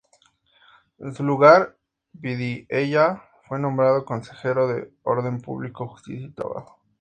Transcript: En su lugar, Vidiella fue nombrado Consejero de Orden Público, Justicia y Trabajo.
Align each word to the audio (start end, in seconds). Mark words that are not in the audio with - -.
En 0.97 1.13
su 1.13 1.23
lugar, 1.23 1.77
Vidiella 2.13 3.21
fue 3.47 3.59
nombrado 3.59 4.03
Consejero 4.03 4.67
de 4.67 4.91
Orden 5.03 5.39
Público, 5.41 5.87
Justicia 5.87 6.25
y 6.25 6.31
Trabajo. 6.31 6.79